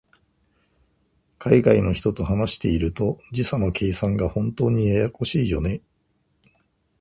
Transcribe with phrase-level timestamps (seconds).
[1.37, 5.81] 海外の人と話していると、時差の計算が本当にややこしいよね。